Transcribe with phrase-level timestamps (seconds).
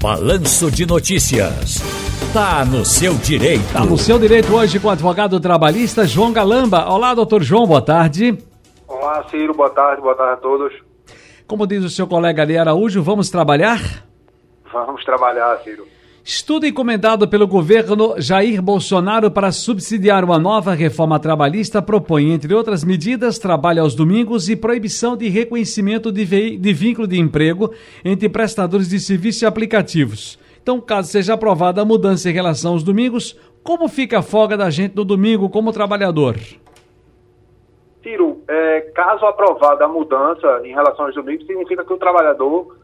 [0.00, 1.82] Balanço de Notícias.
[2.32, 3.72] Tá no seu direito.
[3.72, 6.88] Tá no seu direito hoje com o advogado trabalhista João Galamba.
[6.88, 8.38] Olá, doutor João, boa tarde.
[8.86, 10.72] Olá, Ciro, boa tarde, boa tarde a todos.
[11.48, 13.80] Como diz o seu colega Ali Araújo, vamos trabalhar?
[14.72, 15.84] Vamos trabalhar, Ciro.
[16.28, 22.84] Estudo encomendado pelo governo Jair Bolsonaro para subsidiar uma nova reforma trabalhista propõe, entre outras
[22.84, 27.72] medidas, trabalho aos domingos e proibição de reconhecimento de, de vínculo de emprego
[28.04, 30.38] entre prestadores de serviços e aplicativos.
[30.62, 34.68] Então, caso seja aprovada a mudança em relação aos domingos, como fica a folga da
[34.68, 36.36] gente no domingo como trabalhador?
[38.02, 42.76] Ciro, é, caso aprovada a mudança em relação aos domingos, significa que o trabalhador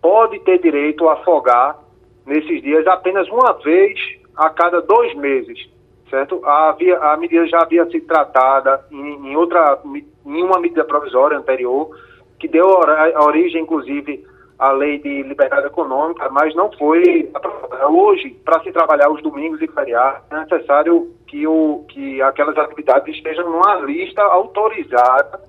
[0.00, 1.82] pode ter direito a folgar
[2.26, 3.98] nesses dias apenas uma vez
[4.36, 5.68] a cada dois meses,
[6.08, 6.44] certo?
[6.44, 11.90] Havia, a medida já havia sido tratada em, em outra, em uma medida provisória anterior,
[12.38, 14.26] que deu a origem, inclusive,
[14.58, 17.88] à lei de liberdade econômica, mas não foi aprovada.
[17.88, 23.14] Hoje, para se trabalhar os domingos e feriados, é necessário que, o, que aquelas atividades
[23.14, 25.40] estejam numa lista autorizada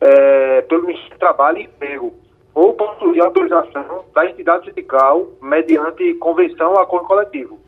[0.00, 2.25] é, pelo Ministério do Trabalho e Emprego
[2.56, 7.58] ou possuir autorização da entidade sindical mediante convenção ou acordo coletivo.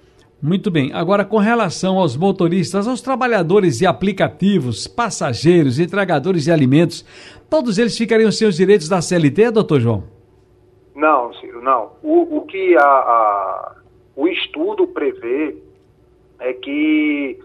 [0.42, 0.90] Muito bem.
[0.94, 7.04] Agora, com relação aos motoristas, aos trabalhadores de aplicativos, passageiros, entregadores de alimentos,
[7.50, 10.04] todos eles ficariam sem os direitos da CLT, doutor João?
[10.94, 11.92] Não, Ciro, não.
[12.02, 13.76] O, o que a, a,
[14.16, 15.54] o estudo prevê
[16.38, 17.38] é que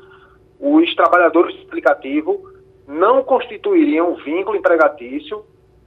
[0.61, 2.41] os trabalhadores de aplicativo
[2.87, 5.43] não constituiriam vínculo empregatício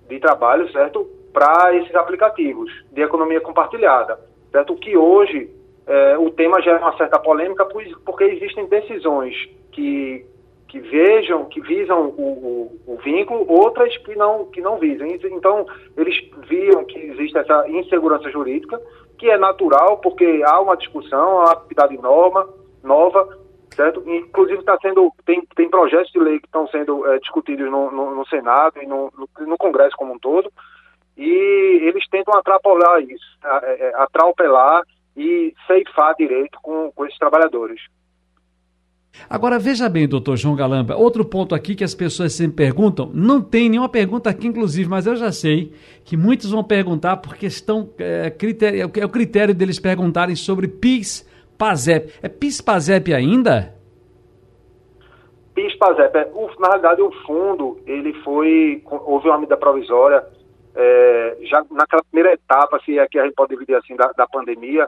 [0.06, 1.15] de trabalho, certo?
[1.36, 4.18] Para esses aplicativos de economia compartilhada.
[4.50, 4.74] Certo?
[4.76, 5.50] Que hoje
[5.86, 7.68] é, o tema gera uma certa polêmica
[8.06, 9.34] porque existem decisões
[9.70, 10.24] que,
[10.66, 12.22] que vejam, que visam o,
[12.86, 15.06] o, o, vínculo, outras que não, que não visam.
[15.06, 18.80] Então, eles viam que existe essa insegurança jurídica,
[19.18, 22.48] que é natural, porque há uma discussão, há uma atividade norma,
[22.82, 23.28] nova,
[23.74, 24.02] certo?
[24.06, 28.14] Inclusive está sendo, tem, tem projetos de lei que estão sendo é, discutidos no, no,
[28.14, 30.50] no, Senado e no, no, no Congresso como um todo,
[31.16, 34.82] e eles tentam atrapalhar isso, é, é, atropelar
[35.16, 37.80] e ceifar direito com, com esses trabalhadores.
[39.30, 43.40] Agora, veja bem, doutor João Galamba, outro ponto aqui que as pessoas sempre perguntam, não
[43.40, 45.72] tem nenhuma pergunta aqui, inclusive, mas eu já sei
[46.04, 51.26] que muitos vão perguntar por questão, é, critério, é o critério deles perguntarem sobre PIS,
[51.56, 52.12] PASEP.
[52.22, 53.74] É PIS, PASEP ainda?
[55.54, 60.22] PIS, PASEP, é, na realidade o fundo, ele foi, houve uma medida provisória
[60.76, 64.26] é, já naquela primeira etapa, se é que a gente pode dividir assim, da, da
[64.26, 64.86] pandemia,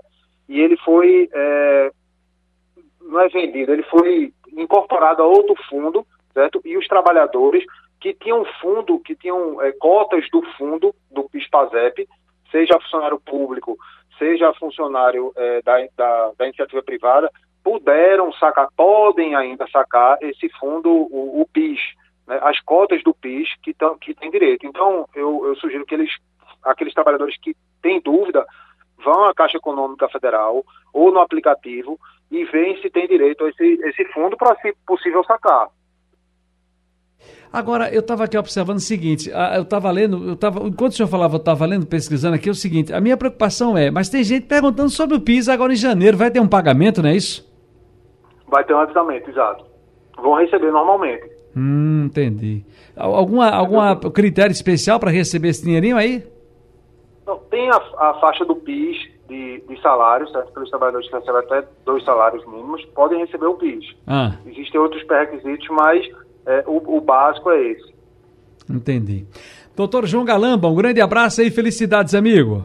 [0.49, 1.91] e ele foi, é,
[3.01, 6.61] não é vendido, ele foi incorporado a outro fundo, certo?
[6.65, 7.65] E os trabalhadores
[8.01, 12.09] que tinham fundo, que tinham é, cotas do fundo do PISPAZEP,
[12.51, 13.77] seja funcionário público,
[14.19, 17.31] seja funcionário é, da, da, da, iniciativa privada,
[17.63, 21.81] puderam sacar, podem ainda sacar esse fundo, o, o PIS,
[22.29, 24.67] né, as cotas do PIS que, tão, que têm direito.
[24.67, 26.11] Então, eu, eu sugiro que eles,
[26.63, 28.47] aqueles trabalhadores que têm dúvida,
[29.03, 30.63] vão à Caixa Econômica Federal
[30.93, 31.99] ou no aplicativo
[32.31, 35.69] e veem se tem direito a esse, esse fundo para, se possível, sacar.
[37.51, 41.09] Agora, eu estava aqui observando o seguinte, eu estava lendo, eu tava, enquanto o senhor
[41.09, 44.23] falava, eu estava lendo, pesquisando aqui, é o seguinte, a minha preocupação é, mas tem
[44.23, 47.49] gente perguntando sobre o PIS agora em janeiro, vai ter um pagamento, não é isso?
[48.47, 49.65] Vai ter um avisamento, exato.
[50.19, 51.38] Vão receber normalmente.
[51.57, 52.65] Hum, entendi.
[52.97, 56.25] Alguma, alguma critério especial para receber esse dinheirinho aí?
[57.27, 58.97] Não, tem a, a faixa do PIS
[59.29, 60.53] de, de salários, certo?
[60.53, 63.85] Pelos trabalhadores que recebem até dois salários mínimos, podem receber o PIS.
[64.07, 64.37] Ah.
[64.47, 66.07] Existem outros pré-requisitos, mas
[66.47, 67.95] é, o, o básico é esse.
[68.69, 69.27] Entendi.
[69.77, 72.65] Doutor João Galamba, um grande abraço aí, felicidades, amigo.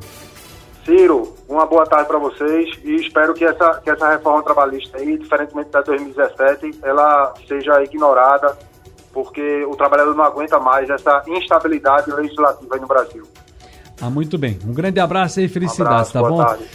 [0.85, 5.17] Ciro, uma boa tarde para vocês e espero que essa, que essa reforma trabalhista aí,
[5.17, 8.57] diferentemente da 2017, ela seja ignorada
[9.13, 13.23] porque o trabalhador não aguenta mais essa instabilidade legislativa aí no Brasil.
[14.01, 14.59] Ah, muito bem.
[14.65, 16.43] Um grande abraço e felicidades, um abraço, tá bom?
[16.43, 16.65] Tarde.